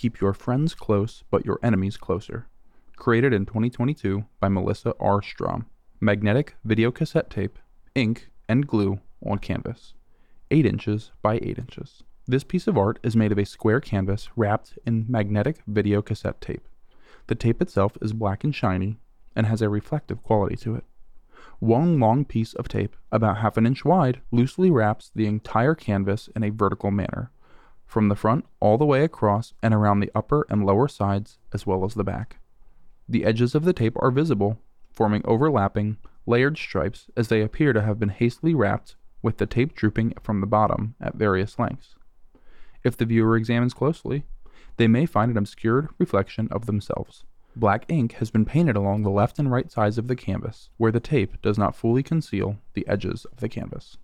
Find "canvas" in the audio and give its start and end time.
9.40-9.92, 13.78-14.30, 25.74-26.30, 50.14-50.70, 53.48-53.96